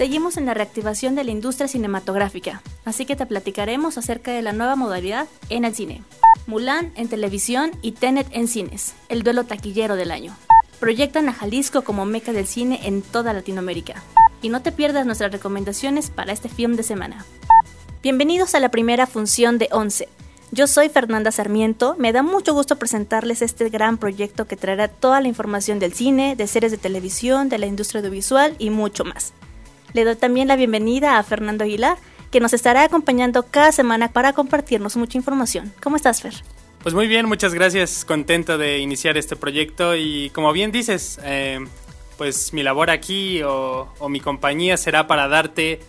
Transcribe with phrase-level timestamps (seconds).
[0.00, 4.54] Seguimos en la reactivación de la industria cinematográfica, así que te platicaremos acerca de la
[4.54, 6.02] nueva modalidad en el cine.
[6.46, 10.34] Mulan en televisión y Tenet en cines, el duelo taquillero del año.
[10.78, 14.02] Proyectan a Jalisco como meca del cine en toda Latinoamérica.
[14.40, 17.26] Y no te pierdas nuestras recomendaciones para este film de semana.
[18.02, 20.08] Bienvenidos a la primera función de 11.
[20.50, 25.20] Yo soy Fernanda Sarmiento, me da mucho gusto presentarles este gran proyecto que traerá toda
[25.20, 29.34] la información del cine, de series de televisión, de la industria audiovisual y mucho más.
[29.92, 31.98] Le doy también la bienvenida a Fernando Aguilar,
[32.30, 35.72] que nos estará acompañando cada semana para compartirnos mucha información.
[35.82, 36.34] ¿Cómo estás, Fer?
[36.82, 38.04] Pues muy bien, muchas gracias.
[38.04, 41.58] Contento de iniciar este proyecto y como bien dices, eh,
[42.16, 45.80] pues mi labor aquí o, mi compañía será para darte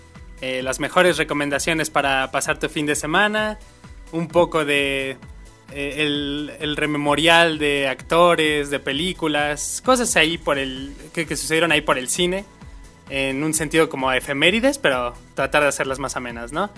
[0.41, 3.59] eh, las mejores recomendaciones para pasar tu fin de semana,
[4.11, 5.17] un poco de
[5.71, 5.95] eh,
[6.59, 11.99] el, rememorial de actores, de películas, cosas ahí por el que, que sucedieron ahí por
[11.99, 12.45] el cine
[13.11, 16.71] en un sentido como efemérides, pero tratar de hacerlas más amenas, ¿no?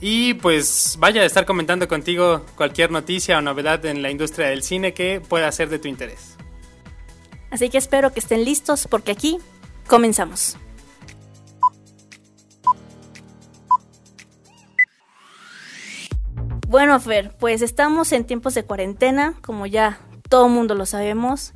[0.00, 4.62] Y pues vaya a estar comentando contigo cualquier noticia o novedad en la industria del
[4.62, 6.36] cine que pueda ser de tu interés.
[7.50, 9.38] Así que espero que estén listos porque aquí
[9.88, 10.56] comenzamos.
[16.68, 21.52] Bueno, Fer, pues estamos en tiempos de cuarentena, como ya todo mundo lo sabemos,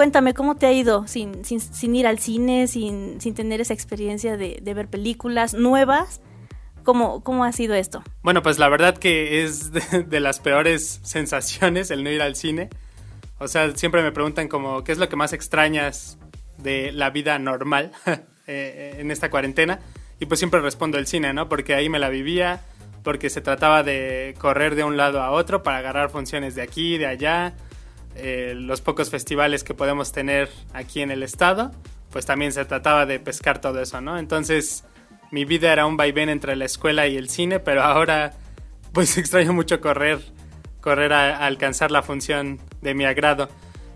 [0.00, 4.38] Cuéntame, ¿cómo te ha ido sin, sin, ir al cine, sin, sin tener esa experiencia
[4.38, 6.22] de, ver películas nuevas?
[6.84, 8.02] ¿Cómo, ¿Cómo, ha sido esto?
[8.22, 12.70] Bueno, pues la verdad que es de, las peores sensaciones el no ir al cine.
[13.38, 16.16] O sea, siempre me preguntan como, ¿qué es lo que más extrañas
[16.56, 17.92] de la vida normal
[18.46, 19.80] eh, en esta cuarentena?
[20.18, 21.46] Y pues siempre respondo el cine, ¿no?
[21.50, 22.62] Porque ahí me la vivía,
[23.04, 26.96] porque se trataba de correr de un lado a otro para agarrar funciones de aquí,
[26.96, 27.54] de allá,
[28.22, 31.70] eh, los pocos festivales que podemos tener aquí en el estado,
[32.10, 34.18] pues también se trataba de pescar todo eso, ¿no?
[34.18, 34.84] Entonces
[35.30, 38.32] mi vida era un vaivén entre la escuela y el cine, pero ahora
[38.92, 40.20] pues extraño mucho correr,
[40.80, 43.48] correr a, alcanzar la función de mi agrado.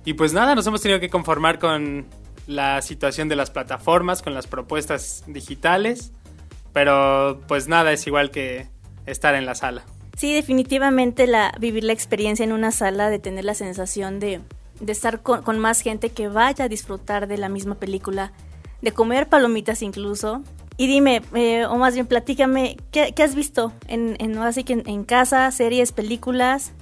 [0.04, 2.06] Y pues nada, nos hemos tenido que conformar con
[2.46, 6.12] la situación de las plataformas, con las propuestas digitales,
[6.72, 8.68] pero pues nada es igual que
[9.06, 9.84] estar en la sala.
[10.16, 14.40] Sí, definitivamente la, vivir la experiencia en una sala, de tener la sensación de,
[14.86, 18.32] estar con, más gente que vaya a disfrutar de la misma película,
[18.80, 20.42] de comer palomitas incluso.
[20.76, 25.04] Y dime, eh, o más bien platícame, ¿qué, has visto en, en, así que en,
[25.04, 26.72] casa, series, películas?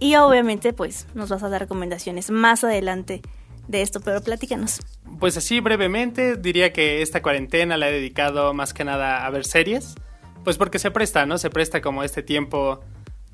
[0.00, 3.22] Y obviamente pues nos vas a dar recomendaciones más adelante
[3.66, 4.80] de esto, pero platícanos.
[5.18, 9.44] Pues así brevemente, diría que esta cuarentena la he dedicado más que nada a ver
[9.44, 9.94] series.
[10.44, 11.38] Pues porque se presta, ¿no?
[11.38, 12.80] Se presta como este tiempo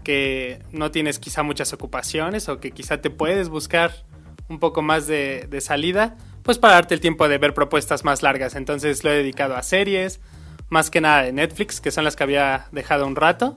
[0.04, 4.04] que no tienes quizá muchas ocupaciones o que quizá te puedes buscar
[4.48, 8.54] un poco más de, salida, pues para darte el tiempo de ver propuestas más largas.
[8.54, 10.20] Entonces lo he dedicado a series,
[10.68, 13.54] más que nada de Netflix, que son las que había dejado un rato.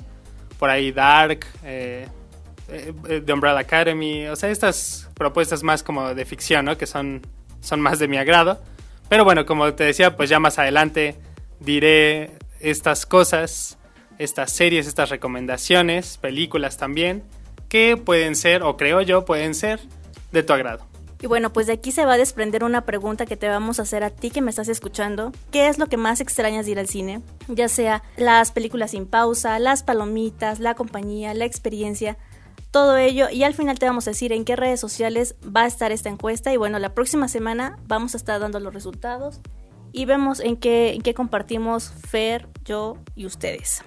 [0.57, 2.07] Por ahí Dark, eh,
[2.69, 6.77] eh, The Umbrella Academy, o sea, estas propuestas más como de ficción, ¿no?
[6.77, 7.21] Que son,
[7.59, 8.61] son más de mi agrado.
[9.09, 11.15] Pero bueno, como te decía, pues ya más adelante
[11.59, 13.77] diré estas cosas,
[14.17, 17.23] estas series, estas recomendaciones, películas también,
[17.69, 19.79] que pueden ser, o creo yo, pueden ser
[20.31, 20.85] de tu agrado.
[21.21, 23.83] Y bueno, pues de aquí se va a desprender una pregunta que te vamos a
[23.83, 25.31] hacer a ti que me estás escuchando.
[25.51, 27.21] ¿Qué es lo que más extrañas de ir al cine?
[27.47, 32.17] Ya sea las películas sin pausa, las palomitas, la compañía, la experiencia,
[32.69, 33.29] todo ello.
[33.31, 36.09] Y al final te vamos a decir en qué redes sociales va a estar esta
[36.09, 36.53] encuesta.
[36.53, 39.41] Y bueno, la próxima semana vamos a estar dando los resultados
[39.91, 43.83] y vemos en qué, en qué compartimos Fer, yo y ustedes.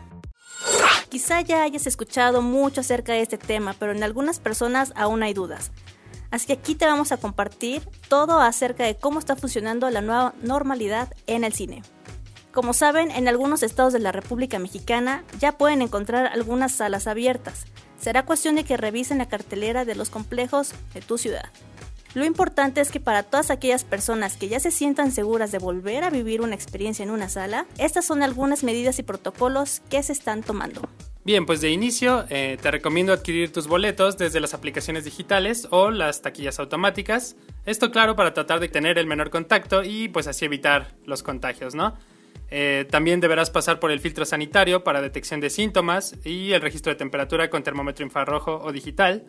[1.09, 5.35] Quizá ya hayas escuchado mucho acerca de este tema, pero en algunas personas aún hay
[5.35, 5.73] dudas.
[6.31, 10.35] Así que aquí te vamos a compartir todo acerca de cómo está funcionando la nueva
[10.43, 11.83] normalidad en el cine.
[12.53, 17.65] Como saben, en algunos estados de la República Mexicana ya pueden encontrar algunas salas abiertas.
[17.99, 21.51] Será cuestión de que revisen la cartelera de los complejos de tu ciudad.
[22.15, 26.03] Lo importante es que para todas aquellas personas que ya se sientan seguras de volver
[26.03, 30.13] a vivir una experiencia en una sala, estas son algunas medidas y protocolos que se
[30.13, 30.89] están tomando.
[31.23, 35.91] Bien, pues de inicio eh, te recomiendo adquirir tus boletos desde las aplicaciones digitales o
[35.91, 37.37] las taquillas automáticas.
[37.65, 41.77] Esto claro para tratar de tener el menor contacto y pues así evitar los contagios,
[41.77, 41.95] ¿no?
[42.51, 46.91] Eh, también deberás pasar por el filtro sanitario para detección de síntomas y el registro
[46.91, 49.25] de temperatura con termómetro infrarrojo o digital.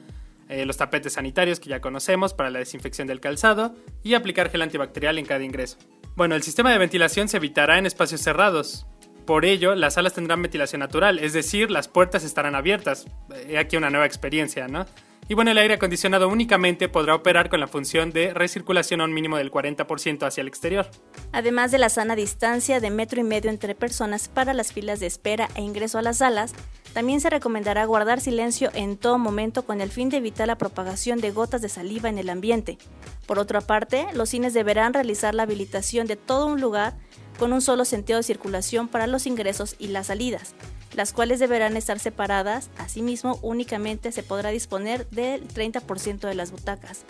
[0.51, 4.61] Eh, los tapetes sanitarios que ya conocemos para la desinfección del calzado y aplicar gel
[4.61, 5.77] antibacterial en cada ingreso.
[6.17, 8.85] Bueno, el sistema de ventilación se evitará en espacios cerrados.
[9.25, 13.05] Por ello, las salas tendrán ventilación natural, es decir, las puertas estarán abiertas.
[13.47, 14.85] He aquí una nueva experiencia, ¿no?
[15.31, 19.13] Y bueno, el aire acondicionado únicamente podrá operar con la función de recirculación a un
[19.13, 20.89] mínimo del 40% hacia el exterior.
[21.31, 25.05] Además de la sana distancia de metro y medio entre personas para las filas de
[25.05, 26.53] espera e ingreso a las salas,
[26.91, 31.21] también se recomendará guardar silencio en todo momento con el fin de evitar la propagación
[31.21, 32.77] de gotas de saliva en el ambiente.
[33.25, 36.97] Por otra parte, los cines deberán realizar la habilitación de todo un lugar
[37.39, 40.55] con un solo sentido de circulación para los ingresos y las salidas,
[40.93, 42.69] las cuales deberán estar separadas.
[42.77, 47.05] Asimismo, únicamente se podrá disponer del 30% de las butacas.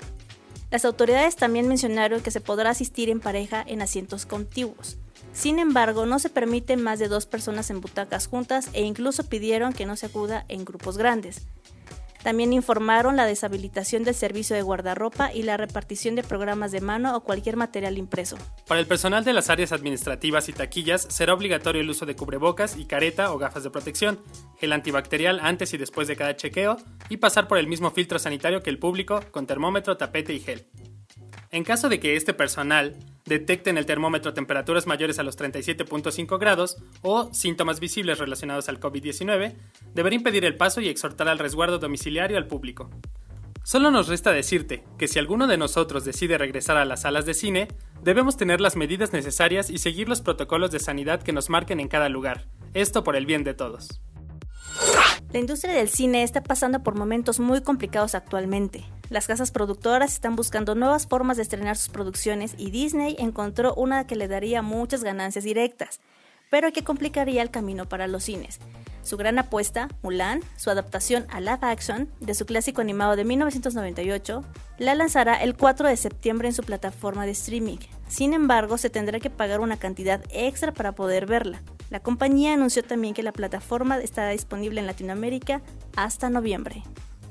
[0.69, 4.97] Las autoridades también mencionaron que se podrá asistir en pareja en asientos contiguos.
[5.33, 9.73] Sin embargo, no se permite más de dos personas en butacas juntas e incluso pidieron
[9.73, 11.47] que no se acuda en grupos grandes.
[12.23, 17.15] También informaron la deshabilitación del servicio de guardarropa y la repartición de programas de mano
[17.15, 18.37] o cualquier material impreso.
[18.67, 22.77] Para el personal de las áreas administrativas y taquillas será obligatorio el uso de cubrebocas
[22.77, 24.19] y careta o gafas de protección,
[24.59, 26.77] gel antibacterial antes y después de cada chequeo
[27.09, 30.67] y pasar por el mismo filtro sanitario que el público con termómetro, tapete y gel.
[31.49, 32.95] En caso de que este personal
[33.25, 38.79] detecte en el termómetro temperaturas mayores a los 37.5 grados o síntomas visibles relacionados al
[38.79, 39.55] COVID-19,
[39.93, 42.89] deberá impedir el paso y exhortar al resguardo domiciliario al público.
[43.63, 47.35] Solo nos resta decirte que si alguno de nosotros decide regresar a las salas de
[47.35, 47.67] cine,
[48.01, 51.87] debemos tener las medidas necesarias y seguir los protocolos de sanidad que nos marquen en
[51.87, 54.01] cada lugar, esto por el bien de todos.
[55.33, 58.83] La industria del cine está pasando por momentos muy complicados actualmente.
[59.09, 64.05] Las casas productoras están buscando nuevas formas de estrenar sus producciones y Disney encontró una
[64.05, 66.01] que le daría muchas ganancias directas,
[66.49, 68.59] pero que complicaría el camino para los cines.
[69.03, 74.43] Su gran apuesta, Mulan, su adaptación a live action de su clásico animado de 1998,
[74.79, 77.77] la lanzará el 4 de septiembre en su plataforma de streaming.
[78.09, 81.61] Sin embargo, se tendrá que pagar una cantidad extra para poder verla.
[81.91, 85.61] La compañía anunció también que la plataforma estará disponible en Latinoamérica
[85.97, 86.83] hasta noviembre.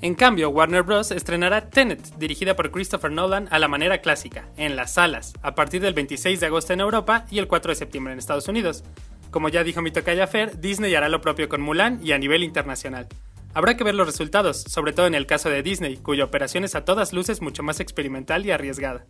[0.03, 1.13] En cambio, Warner Bros.
[1.13, 5.81] estrenará Tenet, dirigida por Christopher Nolan a la manera clásica, en las salas, a partir
[5.81, 8.85] del 26 de agosto en Europa y el 4 de septiembre en Estados Unidos.
[9.31, 12.45] Como ya dijo mi tocaya Fer, Disney hará lo propio con Mulan y a nivel
[12.45, 13.09] internacional.
[13.55, 16.75] Habrá que ver los resultados, sobre todo en el caso de Disney, cuya operación es
[16.75, 19.07] a todas luces mucho más experimental y arriesgada.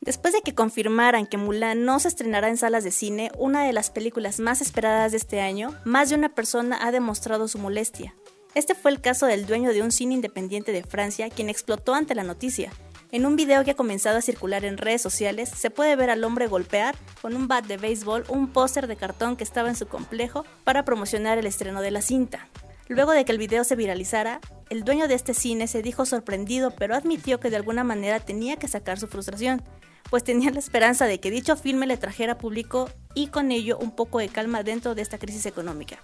[0.00, 3.72] Después de que confirmaran que Mulan no se estrenará en salas de cine, una de
[3.72, 8.14] las películas más esperadas de este año, más de una persona ha demostrado su molestia.
[8.54, 12.14] Este fue el caso del dueño de un cine independiente de Francia, quien explotó ante
[12.14, 12.72] la noticia.
[13.10, 16.22] En un video que ha comenzado a circular en redes sociales, se puede ver al
[16.22, 19.88] hombre golpear con un bat de béisbol un póster de cartón que estaba en su
[19.88, 22.48] complejo para promocionar el estreno de la cinta.
[22.88, 24.40] Luego de que el video se viralizara,
[24.70, 28.56] el dueño de este cine se dijo sorprendido, pero admitió que de alguna manera tenía
[28.56, 29.62] que sacar su frustración
[30.10, 33.94] pues tenía la esperanza de que dicho filme le trajera público y con ello un
[33.94, 35.98] poco de calma dentro de esta crisis económica.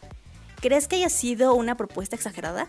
[0.61, 2.69] ¿Crees que haya sido una propuesta exagerada?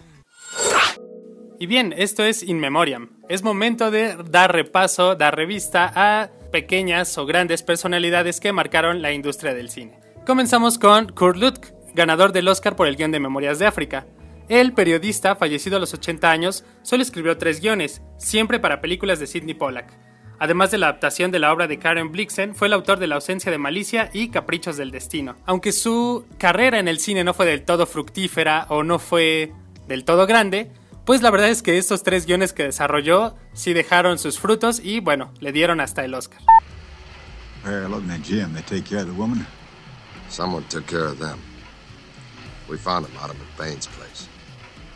[1.60, 3.10] Y bien, esto es In Memoriam.
[3.30, 9.14] Es momento de dar repaso, dar revista a pequeñas o grandes personalidades que marcaron la
[9.14, 10.00] industria del cine.
[10.26, 14.06] Comenzamos con Kurt Lutk, ganador del Oscar por el guion de Memorias de África.
[14.48, 19.26] El periodista, fallecido a los 80 años, solo escribió tres guiones, siempre para películas de
[19.26, 19.92] Sidney Pollack.
[20.38, 23.16] Además de la adaptación de la obra de Karen Blixen, fue el autor de La
[23.16, 25.36] ausencia de malicia y Caprichos del destino.
[25.46, 29.54] Aunque su carrera en el cine no fue del todo fructífera o no fue
[29.88, 30.72] del todo grande,
[31.06, 35.00] pues la verdad es que estos tres guiones que desarrolló sí dejaron sus frutos y
[35.00, 36.42] bueno, le dieron hasta el Oscar.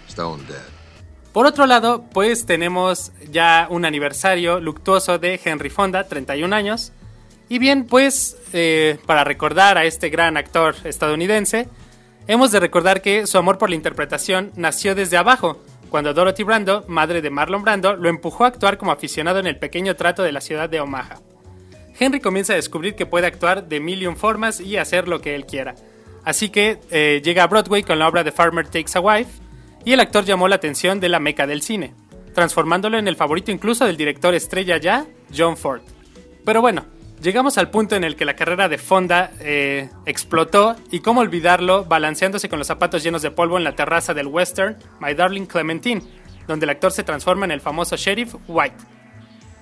[0.08, 0.80] Stone dead.
[1.32, 6.92] Por otro lado, pues tenemos ya un aniversario luctuoso de Henry Fonda, 31 años.
[7.48, 11.70] Y bien, pues eh, para recordar a este gran actor estadounidense,
[12.28, 15.60] hemos de recordar que su amor por la interpretación nació desde abajo,
[15.90, 19.58] cuando Dorothy Brando, madre de Marlon Brando, lo empujó a actuar como aficionado en el
[19.58, 21.20] pequeño trato de la ciudad de Omaha.
[22.00, 25.36] Henry comienza a descubrir que puede actuar de mil y formas y hacer lo que
[25.36, 25.76] él quiera.
[26.24, 29.50] Así que eh, llega a Broadway con la obra de Farmer Takes a Wife,
[29.86, 31.94] y el actor llamó la atención de la meca del cine,
[32.34, 35.82] transformándolo en el favorito incluso del director estrella ya, John Ford.
[36.46, 36.86] Pero bueno,
[37.22, 41.86] llegamos al punto en el que la carrera de Fonda eh, explotó y cómo olvidarlo
[41.86, 46.04] balanceándose con los zapatos llenos de polvo en la terraza del western My Darling Clementine,
[46.48, 48.78] donde el actor se transforma en el famoso sheriff White.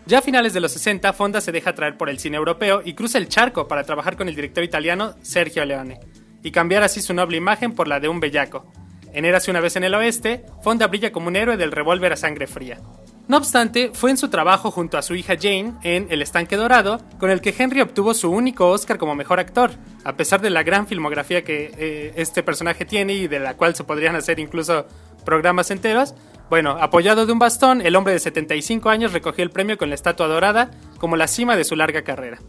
[0.05, 2.93] Ya a finales de los 60, Fonda se deja traer por el cine europeo y
[2.93, 5.99] cruza el charco para trabajar con el director italiano Sergio Leone,
[6.47, 8.65] y cambiar así su noble imagen por la de un bellaco,
[9.11, 12.15] en Érase una vez en el oeste, Fonda brilla como un héroe del revólver a
[12.15, 12.79] sangre fría.
[13.27, 17.01] No obstante, fue en su trabajo junto a su hija Jane en El Estanque Dorado
[17.19, 19.71] con el que Henry obtuvo su único Oscar como mejor actor,
[20.05, 23.75] a pesar de la gran filmografía que eh, este personaje tiene y de la cual
[23.75, 24.87] se podrían hacer incluso
[25.25, 26.15] programas enteros,
[26.49, 29.95] Bueno, apoyado de un bastón, el hombre de 75 años recogió el premio con la
[29.95, 32.39] estatua dorada como la cima de su larga carrera.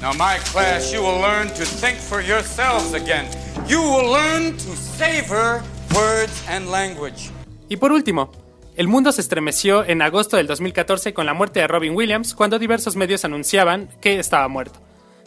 [0.00, 3.26] Now my class, you will learn to think for yourselves again.
[3.66, 5.62] You will learn to savor
[5.94, 7.30] words and language.
[7.68, 8.30] Y por último,
[8.76, 12.58] el mundo se estremeció en agosto del 2014 con la muerte de Robin Williams cuando
[12.58, 14.80] diversos medios anunciaban que estaba muerto.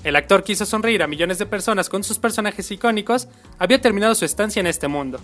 [0.03, 4.23] El actor quiso sonreír a millones de personas con sus personajes icónicos, había terminado su
[4.23, 5.19] estancia en este mundo.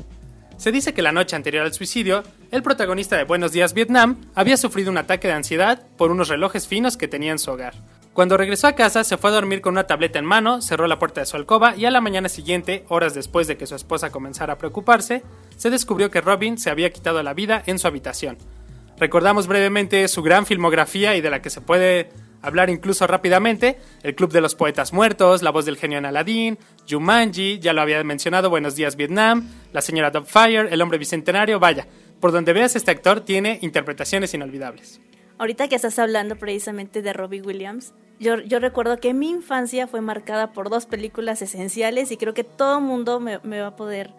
[0.58, 4.58] Se dice que la noche anterior al suicidio, el protagonista de Buenos Días Vietnam había
[4.58, 7.76] sufrido un ataque de ansiedad por unos relojes finos que tenía en su hogar.
[8.16, 11.00] Cuando regresó a casa, se fue a dormir con una tableta en mano, cerró la
[11.00, 14.10] puerta de su alcoba y a la mañana siguiente, horas después de que su esposa
[14.10, 15.22] comenzara a preocuparse,
[15.58, 18.38] se descubrió que Robin se había quitado la vida en su habitación.
[18.98, 22.08] Recordamos brevemente su gran filmografía y de la que se puede
[22.42, 26.58] hablar incluso rápidamente, El Club de los Poetas Muertos, La Voz del Genio en Aladdin,
[26.90, 31.86] Jumanji, ya lo había mencionado, Buenos Días Vietnam, La Señora Fire, El Hombre Bicentenario, vaya,
[32.22, 35.02] por donde veas este actor tiene interpretaciones inolvidables.
[35.38, 40.02] Ahorita que estás hablando precisamente de Robbie Williams, yo, yo recuerdo que mi infancia fue
[40.02, 44.14] marcada por dos películas esenciales y creo que todo mundo me, me va a poder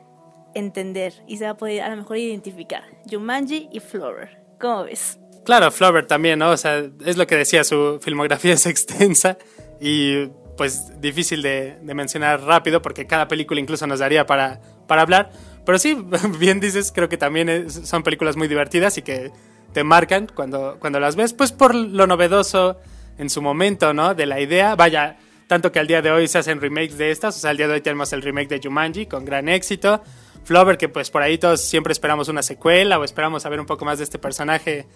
[0.55, 2.85] entender y se va a poder a lo mejor identificar.
[3.11, 4.39] Jumanji y Flower.
[4.59, 5.19] ¿Cómo ves?
[5.45, 6.51] Claro, Flower también, ¿no?
[6.51, 9.39] O sea, es lo que decía, su filmografía es extensa
[9.81, 10.27] y
[10.57, 15.31] pues difícil de, mencionar rápido porque cada película incluso nos daría para, para hablar.
[15.65, 15.97] Pero sí,
[16.39, 19.31] bien dices, creo que también son películas muy divertidas y que
[19.73, 22.79] te marcan cuando, cuando las ves, pues por lo novedoso
[23.19, 24.15] en su momento, ¿no?
[24.15, 27.37] De la idea, vaya, tanto que al día de hoy se hacen remakes de estas,
[27.37, 30.03] o sea, al día de hoy tenemos el remake de Jumanji con gran éxito.
[30.45, 33.85] Flower, que pues por ahí todos siempre esperamos una secuela o esperamos saber un poco
[33.85, 34.87] más de este personaje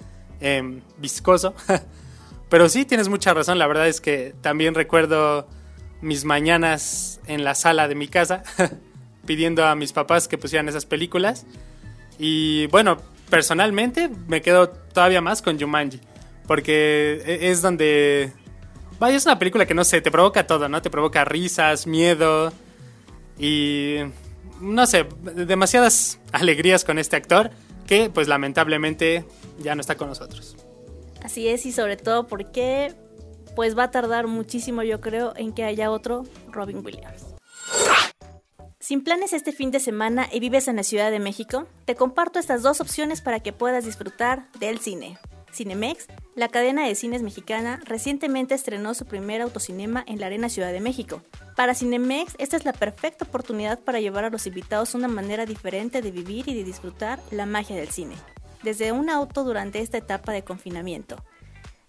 [0.41, 1.55] Em, viscoso.
[2.49, 3.59] Pero sí, tienes mucha razón.
[3.59, 5.47] La verdad es que también recuerdo
[6.01, 8.43] mis mañanas en la sala de mi casa
[9.27, 11.47] pidiendo a mis papás que pusieran esas películas.
[12.19, 12.97] Y bueno,
[13.29, 16.01] personalmente me quedo todavía más con Jumanji.
[16.51, 18.33] Porque e, es donde...
[18.99, 20.83] Vaya, es una película que no sé, te provoca todo, ¿no?
[20.83, 22.53] Te provoca risas, miedo
[23.39, 23.99] y...
[24.61, 27.53] No sé, demasiadas alegrías con este actor
[27.87, 29.25] que pues lamentablemente
[29.61, 30.57] ya no está con nosotros.
[31.23, 32.97] Así es, y sobre todo porque
[33.55, 37.27] pues va a tardar muchísimo yo creo en que haya otro Robin Williams.
[38.81, 42.41] Sin planes este fin de semana y vives en la Ciudad de México, te comparto
[42.41, 45.17] estas dos opciones para que puedas disfrutar del cine.
[45.53, 50.73] Cinemex, la cadena de cines mexicana, recientemente estrenó su primer autocinema en la Arena Ciudad
[50.73, 51.23] de México.
[51.57, 56.03] Para Cinemex, esta es la perfecta oportunidad para llevar a los invitados una manera diferente
[56.03, 58.17] de vivir y de disfrutar la magia del cine
[58.63, 61.17] desde un auto durante esta etapa de confinamiento,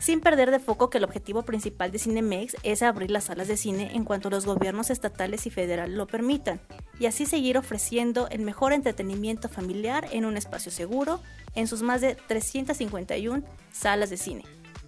[0.02, 3.56] sin perder de foco que el objetivo principal de Cinemex es abrir las salas de
[3.56, 6.60] cine en cuanto los gobiernos estatales y federal lo permitan,
[7.00, 11.22] y así seguir ofreciendo el mejor entretenimiento familiar en un espacio seguro
[11.54, 14.44] en sus más de 351 salas de cine.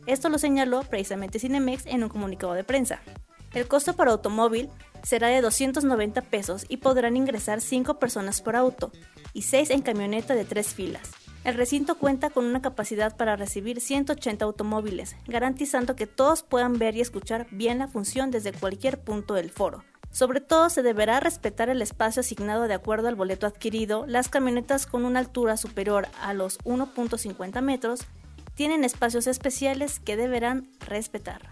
[0.08, 3.00] Esto lo señaló precisamente Cinemex en un comunicado de prensa.
[3.54, 4.70] El costo para automóvil
[5.04, 8.92] será de 290 pesos y podrán ingresar 5 personas por auto
[9.32, 11.23] y 6 en camioneta de 3 filas.
[11.44, 16.96] El recinto cuenta con una capacidad para recibir 180 automóviles, garantizando que todos puedan ver
[16.96, 19.84] y escuchar bien la función desde cualquier punto del foro.
[20.10, 24.06] Sobre todo se deberá respetar el espacio asignado de acuerdo al boleto adquirido.
[24.08, 28.02] Las camionetas con una altura superior a los 1.50 metros
[28.56, 31.50] tienen espacios especiales que deberán respetar.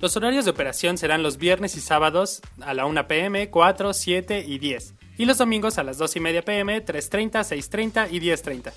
[0.00, 4.44] Los horarios de operación serán los viernes y sábados a la 1 pm, 4, 7
[4.46, 8.72] y 10, y los domingos a las 2 y media pm, 3.30, 6.30 y 10.30.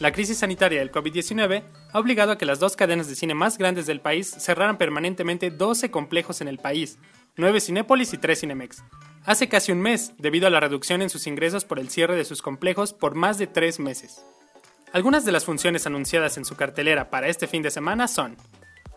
[0.00, 3.58] La crisis sanitaria del COVID-19 ha obligado a que las dos cadenas de cine más
[3.58, 6.98] grandes del país cerraran permanentemente 12 complejos en el país,
[7.36, 8.82] 9 Cinépolis y 3 Cinemex.
[9.24, 12.24] Hace casi un mes, debido a la reducción en sus ingresos por el cierre de
[12.24, 14.20] sus complejos por más de 3 meses.
[14.92, 18.36] Algunas de las funciones anunciadas en su cartelera para este fin de semana son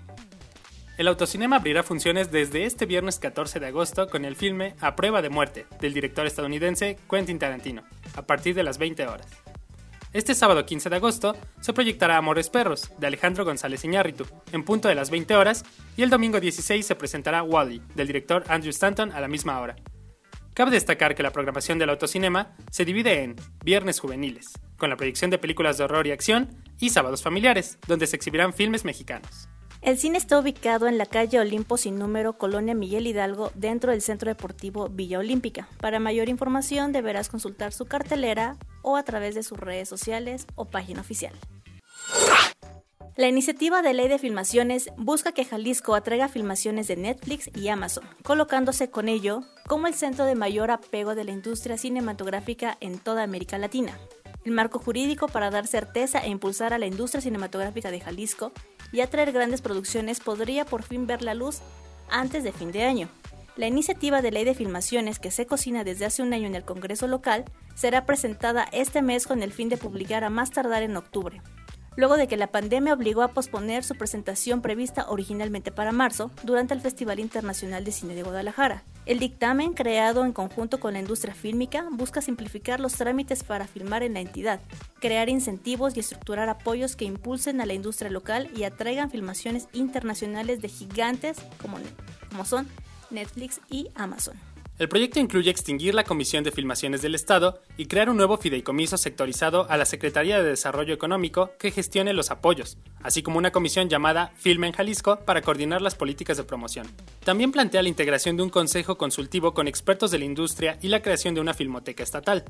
[0.97, 5.23] el autocinema abrirá funciones desde este viernes 14 de agosto con el filme A Prueba
[5.23, 7.83] de Muerte del director estadounidense Quentin Tarantino,
[8.15, 9.27] a partir de las 20 horas.
[10.19, 14.89] Este sábado 15 de agosto se proyectará Amores Perros, de Alejandro González Iñárritu, en punto
[14.89, 15.65] de las 20 horas,
[15.97, 19.77] y el domingo 16 se presentará Wally, del director Andrew Stanton, a la misma hora.
[20.55, 25.31] Cabe destacar que la programación del autocinema se divide en Viernes Juveniles, con la proyección
[25.31, 26.49] de películas de horror y acción,
[26.81, 29.49] y Sábados Familiares, donde se exhibirán filmes mexicanos.
[29.81, 34.03] El cine está ubicado en la calle Olimpo sin número, Colonia Miguel Hidalgo, dentro del
[34.03, 35.69] Centro Deportivo Villa Olímpica.
[35.81, 38.57] Para mayor información deberás consultar su cartelera
[38.89, 41.35] o a través de sus redes sociales o página oficial.
[43.17, 48.05] La iniciativa de ley de filmaciones busca que Jalisco atraiga filmaciones de Netflix y Amazon,
[48.23, 53.25] colocándose con ello como el centro de mayor apego de la industria cinematográfica en toda
[53.25, 53.99] América Latina.
[54.45, 58.53] El marco jurídico para dar certeza e impulsar a la industria cinematográfica de Jalisco
[58.91, 61.59] y atraer grandes producciones podría por fin ver la luz
[62.09, 63.11] antes de fin de año.
[63.59, 66.65] La iniciativa de ley de filmaciones que se cocina desde hace un año en el
[66.65, 70.97] Congreso local será presentada este mes con el fin de publicar a más tardar en
[70.97, 71.43] octubre
[71.99, 76.73] luego de que la pandemia obligó a posponer su presentación prevista originalmente para marzo durante
[76.73, 78.85] el Festival Internacional de Cine de Guadalajara.
[79.05, 84.05] El dictamen, creado en conjunto con la industria fílmica, busca simplificar los trámites para filmar
[84.05, 84.61] en la entidad,
[85.01, 90.63] crear incentivos y estructurar apoyos que impulsen a la industria local y atraigan filmaciones internacionales
[90.63, 91.79] de gigantes como,
[92.31, 92.69] como son
[93.11, 94.37] Netflix y Amazon.
[94.79, 98.97] El proyecto incluye extinguir la Comisión de Filmaciones del Estado y crear un nuevo fideicomiso
[98.97, 103.89] sectorizado a la Secretaría de Desarrollo Económico que gestione los apoyos, así como una comisión
[103.89, 106.87] llamada Filme en Jalisco para coordinar las políticas de promoción.
[107.25, 111.03] También plantea la integración de un consejo consultivo con expertos de la industria y la
[111.03, 112.45] creación de una filmoteca estatal.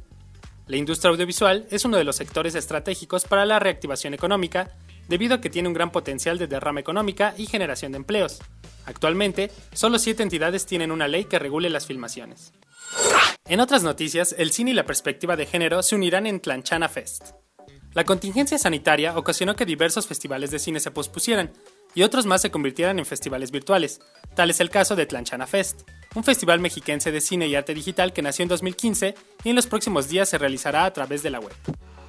[0.66, 4.76] La industria audiovisual es uno de los sectores estratégicos para la reactivación económica,
[5.08, 8.40] debido a que tiene un gran potencial de derrama económica y generación de empleos.
[8.88, 12.54] Actualmente, solo siete entidades tienen una ley que regule las filmaciones.
[13.46, 17.32] En otras noticias, el cine y la perspectiva de género se unirán en Tlanchana Fest.
[17.92, 21.52] La contingencia sanitaria ocasionó que diversos festivales de cine se pospusieran
[21.94, 24.00] y otros más se convirtieran en festivales virtuales.
[24.34, 25.82] Tal es el caso de Tlanchana Fest,
[26.14, 29.66] un festival mexiquense de cine y arte digital que nació en 2015 y en los
[29.66, 31.52] próximos días se realizará a través de la web.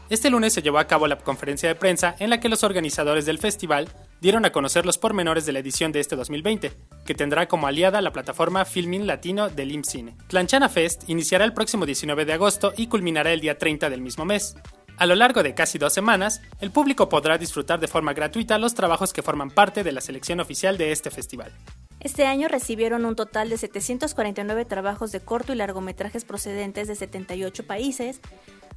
[0.10, 3.26] Este lunes se llevó a cabo la conferencia de prensa en la que los organizadores
[3.26, 3.90] del festival
[4.22, 6.72] dieron a conocer los pormenores de la edición de este 2020,
[7.06, 10.16] que tendrá como aliada la plataforma Filmin Latino del IMCINE.
[10.28, 14.26] Tlanchana Fest iniciará el próximo 19 de agosto y culminará el día 30 del mismo
[14.26, 14.56] mes.
[14.98, 18.74] A lo largo de casi dos semanas, el público podrá disfrutar de forma gratuita los
[18.74, 21.54] trabajos que forman parte de la selección oficial de este festival.
[22.02, 27.66] Este año recibieron un total de 749 trabajos de corto y largometrajes procedentes de 78
[27.66, 28.20] países,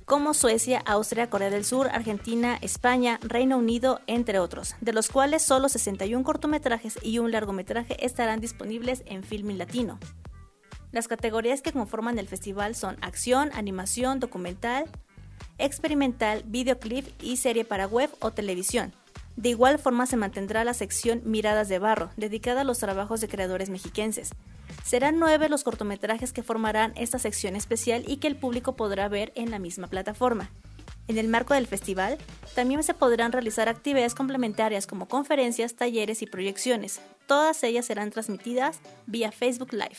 [0.05, 5.43] como Suecia, Austria, Corea del Sur, Argentina, España, Reino Unido, entre otros, de los cuales
[5.43, 9.99] solo 61 cortometrajes y un largometraje estarán disponibles en Filmin Latino.
[10.91, 14.85] Las categorías que conforman el festival son acción, animación, documental,
[15.59, 18.93] experimental, videoclip y serie para web o televisión.
[19.37, 23.29] De igual forma se mantendrá la sección Miradas de Barro, dedicada a los trabajos de
[23.29, 24.31] creadores mexiquenses.
[24.85, 29.33] Serán nueve los cortometrajes que formarán esta sección especial y que el público podrá ver
[29.35, 30.51] en la misma plataforma.
[31.09, 32.19] En el marco del festival,
[32.55, 37.01] también se podrán realizar actividades complementarias como conferencias, talleres y proyecciones.
[37.27, 39.99] Todas ellas serán transmitidas vía Facebook Live.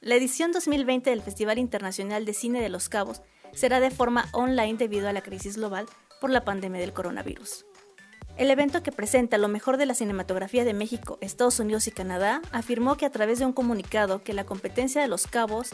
[0.00, 3.20] La edición 2020 del Festival Internacional de Cine de Los Cabos
[3.54, 5.86] será de forma online debido a la crisis global
[6.20, 7.64] por la pandemia del coronavirus.
[8.36, 12.40] El evento que presenta lo mejor de la cinematografía de México, Estados Unidos y Canadá
[12.52, 15.70] afirmó que a través de un comunicado que la competencia de los cabos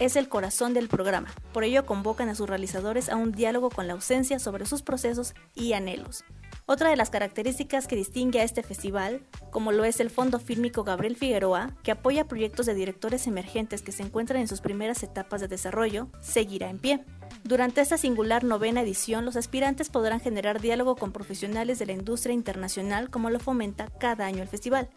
[0.00, 1.28] es el corazón del programa.
[1.52, 5.34] Por ello convocan a sus realizadores a un diálogo con la ausencia sobre sus procesos
[5.54, 6.24] y anhelos.
[6.66, 10.84] Otra de las características que distingue a este festival, como lo es el Fondo Fílmico
[10.84, 15.40] Gabriel Figueroa, que apoya proyectos de directores emergentes que se encuentran en sus primeras etapas
[15.40, 17.04] de desarrollo, seguirá en pie.
[17.44, 22.34] Durante esta singular novena edición, los aspirantes podrán generar diálogo con profesionales de la industria
[22.34, 24.88] internacional como lo fomenta cada año el festival.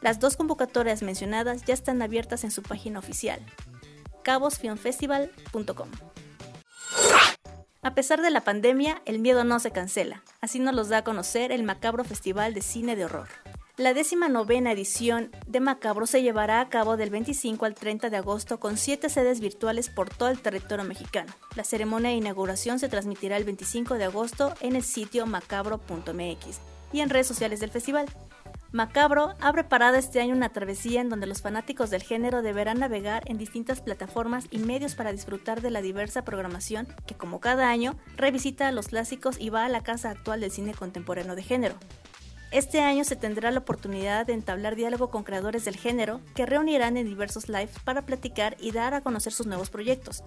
[0.00, 3.40] Las dos convocatorias mencionadas ya están abiertas en su página oficial,
[4.22, 5.88] cabosfilmfestival.com.
[7.82, 10.22] A pesar de la pandemia, el miedo no se cancela.
[10.40, 13.28] Así nos los da a conocer el Macabro Festival de Cine de Horror.
[13.76, 18.16] La décima novena edición de Macabro se llevará a cabo del 25 al 30 de
[18.18, 21.32] agosto con siete sedes virtuales por todo el territorio mexicano.
[21.56, 26.60] La ceremonia de inauguración se transmitirá el 25 de agosto en el sitio macabro.mx
[26.92, 28.06] y en redes sociales del festival.
[28.70, 33.24] Macabro ha preparado este año una travesía en donde los fanáticos del género deberán navegar
[33.26, 37.96] en distintas plataformas y medios para disfrutar de la diversa programación que, como cada año,
[38.16, 41.74] revisita los clásicos y va a la casa actual del cine contemporáneo de género.
[42.54, 46.96] Este año se tendrá la oportunidad de entablar diálogo con creadores del género que reunirán
[46.96, 50.22] en diversos lives para platicar y dar a conocer sus nuevos proyectos.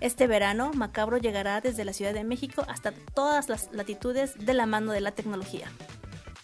[0.00, 4.64] Este verano, Macabro llegará desde la Ciudad de México hasta todas las latitudes de la
[4.64, 5.70] mano de la tecnología.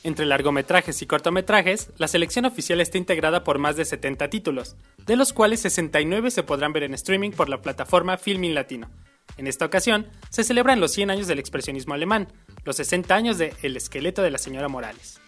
[0.04, 5.16] Entre largometrajes y cortometrajes, la selección oficial está integrada por más de 70 títulos, de
[5.16, 8.90] los cuales 69 se podrán ver en streaming por la plataforma Filming Latino.
[9.36, 12.28] En esta ocasión, se celebran los 100 años del expresionismo alemán,
[12.64, 15.20] los 60 años de El esqueleto de la señora Morales.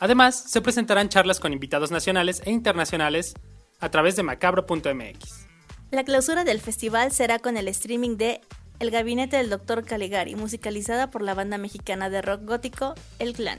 [0.00, 3.34] Además, se presentarán charlas con invitados nacionales e internacionales
[3.80, 5.46] a través de macabro.mx.
[5.90, 8.40] La clausura del festival será con el streaming de
[8.80, 9.84] El gabinete del Dr.
[9.84, 13.58] Caligari, musicalizada por la banda mexicana de rock gótico El Clan.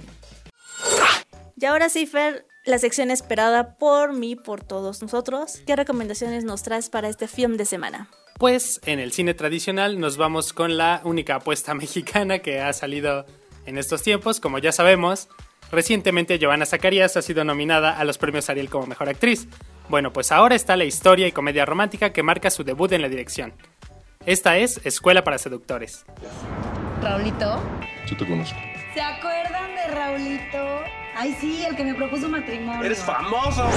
[1.55, 5.61] Y ahora sí, Fer, la sección esperada por mí, por todos nosotros.
[5.65, 8.09] ¿Qué recomendaciones nos traes para este film de semana?
[8.37, 13.25] Pues en el cine tradicional nos vamos con la única apuesta mexicana que ha salido
[13.65, 14.41] en estos tiempos.
[14.41, 15.29] Como ya sabemos,
[15.71, 19.47] recientemente Giovanna Zacarías ha sido nominada a los premios Ariel como mejor actriz.
[19.87, 23.09] Bueno, pues ahora está la historia y comedia romántica que marca su debut en la
[23.09, 23.53] dirección.
[24.25, 26.05] Esta es Escuela para Seductores.
[27.01, 27.61] Raulito.
[28.07, 28.57] Yo te conozco.
[28.93, 30.81] ¿Se acuerdan de Raulito?
[31.15, 32.83] Ay, sí, el que me propuso matrimonio.
[32.83, 33.69] ¡Eres famoso!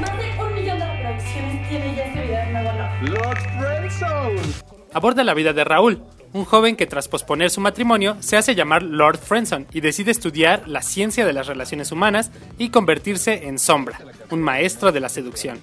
[0.00, 2.70] Más de un millón de reproducciones tiene ya este video nuevo
[3.02, 4.40] ¡Lord Friendzone!
[4.92, 8.82] Aborda la vida de Raúl, un joven que tras posponer su matrimonio se hace llamar
[8.82, 14.00] Lord Friendzone y decide estudiar la ciencia de las relaciones humanas y convertirse en Sombra,
[14.30, 15.60] un maestro de la seducción.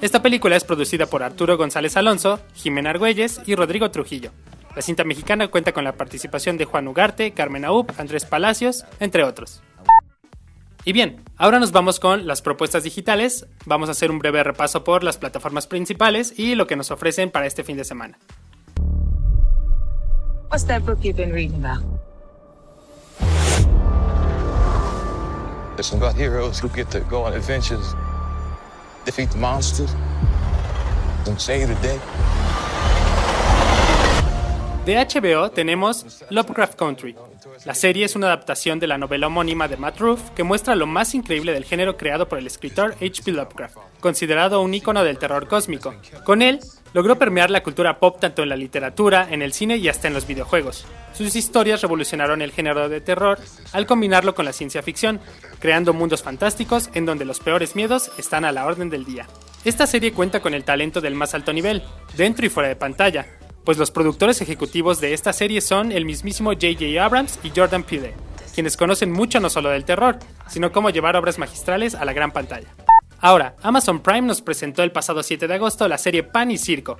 [0.00, 4.32] Esta película es producida por Arturo González Alonso, Jimena Argüelles y Rodrigo Trujillo.
[4.74, 9.22] La cinta mexicana cuenta con la participación de Juan Ugarte, Carmen Aub, Andrés Palacios, entre
[9.22, 9.62] otros.
[10.84, 13.46] Y bien, ahora nos vamos con las propuestas digitales.
[13.66, 17.30] Vamos a hacer un breve repaso por las plataformas principales y lo que nos ofrecen
[17.30, 18.18] para este fin de semana.
[20.50, 21.82] What's that book you've been reading about?
[25.78, 27.94] It's about heroes who get to go on adventures,
[29.06, 29.94] defeat the monsters,
[31.26, 31.98] and save the day.
[34.84, 37.14] De HBO tenemos Lovecraft Country.
[37.64, 40.88] La serie es una adaptación de la novela homónima de Matt Roof que muestra lo
[40.88, 43.30] más increíble del género creado por el escritor H.P.
[43.30, 45.94] Lovecraft, considerado un ícono del terror cósmico.
[46.24, 46.58] Con él,
[46.94, 50.14] logró permear la cultura pop tanto en la literatura, en el cine y hasta en
[50.14, 50.84] los videojuegos.
[51.12, 53.38] Sus historias revolucionaron el género de terror
[53.72, 55.20] al combinarlo con la ciencia ficción,
[55.60, 59.28] creando mundos fantásticos en donde los peores miedos están a la orden del día.
[59.64, 61.84] Esta serie cuenta con el talento del más alto nivel,
[62.16, 63.26] dentro y fuera de pantalla,
[63.64, 67.04] pues los productores ejecutivos de esta serie son el mismísimo J.J.
[67.04, 68.14] Abrams y Jordan Peele,
[68.54, 72.32] quienes conocen mucho no solo del terror, sino cómo llevar obras magistrales a la gran
[72.32, 72.68] pantalla.
[73.20, 76.98] Ahora, Amazon Prime nos presentó el pasado 7 de agosto la serie Pan y Circo.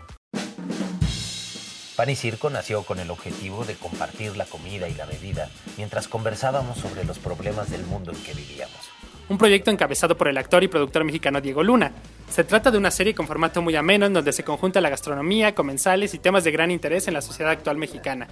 [1.96, 6.08] Pan y Circo nació con el objetivo de compartir la comida y la bebida mientras
[6.08, 8.91] conversábamos sobre los problemas del mundo en que vivíamos
[9.28, 11.92] un proyecto encabezado por el actor y productor mexicano Diego Luna.
[12.30, 15.54] Se trata de una serie con formato muy ameno en donde se conjunta la gastronomía,
[15.54, 18.28] comensales y temas de gran interés en la sociedad actual mexicana.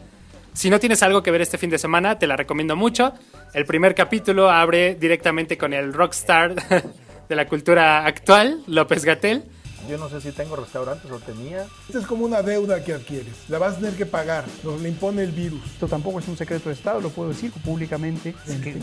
[0.53, 3.13] Si no tienes algo que ver este fin de semana, te la recomiendo mucho.
[3.55, 6.55] El primer capítulo abre directamente con el rockstar
[7.29, 9.45] de la cultura actual, López Gatel,
[9.89, 11.67] yo no sé si tengo restaurantes o tenía.
[11.87, 13.35] Esta es como una deuda que adquieres.
[13.49, 14.45] La vas a tener que pagar.
[14.63, 15.65] Nos le impone el virus.
[15.67, 18.35] Esto tampoco es un secreto de Estado, lo puedo decir públicamente.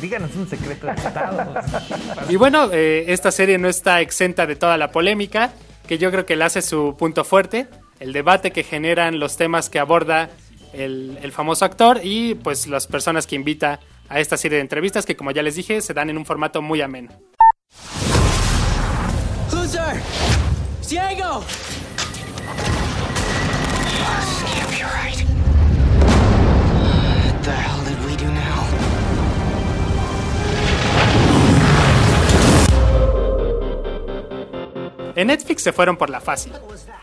[0.01, 1.53] díganos un secreto de Estado.
[2.29, 5.51] y bueno, eh, esta serie no está exenta de toda la polémica,
[5.87, 7.67] que yo creo que le hace su punto fuerte.
[7.99, 10.29] El debate que generan los temas que aborda
[10.73, 13.79] el, el famoso actor y pues las personas que invita
[14.09, 16.61] a esta serie de entrevistas que como ya les dije se dan en un formato
[16.61, 17.09] muy ameno.
[19.87, 20.36] Diego!
[20.89, 21.43] Now?
[35.15, 36.53] En Netflix se fueron por la fácil.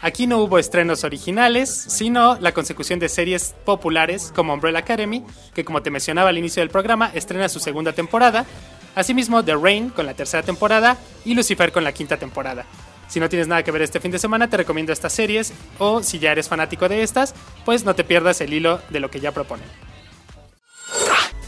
[0.01, 5.65] Aquí no hubo estrenos originales, sino la consecución de series populares como Umbrella Academy, que
[5.65, 8.47] como te mencionaba al inicio del programa, estrena su segunda temporada,
[8.95, 12.65] asimismo The Rain con la tercera temporada y Lucifer con la quinta temporada.
[13.09, 16.03] Si no tienes nada que ver este fin de semana, te recomiendo estas series o
[16.03, 19.21] si ya eres fanático de estas, pues no te pierdas el hilo de lo que
[19.21, 19.67] ya proponen.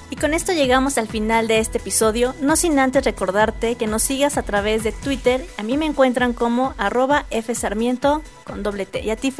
[0.09, 4.03] Y con esto llegamos al final de este episodio, no sin antes recordarte que nos
[4.03, 5.45] sigas a través de Twitter.
[5.59, 9.01] A mí me encuentran como arroba fsarmiento con doble T.
[9.01, 9.35] ¿Y a ti,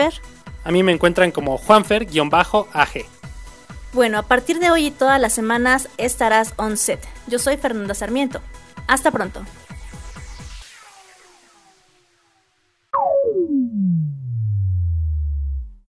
[0.65, 3.07] A mí me encuentran como juanfer-ag.
[3.93, 7.01] Bueno, a partir de hoy y todas las semanas estarás on set.
[7.29, 8.41] Yo soy Fernanda Sarmiento.
[8.89, 9.43] Hasta pronto.